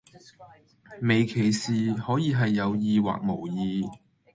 [1.03, 3.85] 微歧視可以係有意或無意